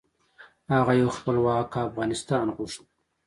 [0.73, 2.81] هغه یو خپلواک افغانستان غوښت.